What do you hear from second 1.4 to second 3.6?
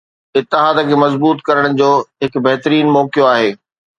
ڪرڻ جو هڪ بهترين موقعو آهي